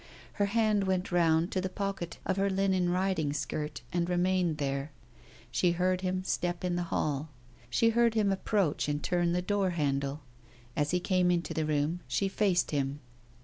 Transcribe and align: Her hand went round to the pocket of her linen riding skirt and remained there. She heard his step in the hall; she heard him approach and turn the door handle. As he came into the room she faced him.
Her 0.41 0.47
hand 0.47 0.85
went 0.85 1.11
round 1.11 1.51
to 1.51 1.61
the 1.61 1.69
pocket 1.69 2.17
of 2.25 2.37
her 2.37 2.49
linen 2.49 2.89
riding 2.89 3.33
skirt 3.33 3.83
and 3.93 4.09
remained 4.09 4.57
there. 4.57 4.91
She 5.51 5.73
heard 5.73 6.01
his 6.01 6.27
step 6.27 6.63
in 6.63 6.75
the 6.75 6.81
hall; 6.89 7.29
she 7.69 7.89
heard 7.89 8.15
him 8.15 8.31
approach 8.31 8.89
and 8.89 9.03
turn 9.03 9.33
the 9.33 9.43
door 9.43 9.69
handle. 9.69 10.21
As 10.75 10.89
he 10.89 10.99
came 10.99 11.29
into 11.29 11.53
the 11.53 11.67
room 11.67 11.99
she 12.07 12.27
faced 12.27 12.71
him. 12.71 12.99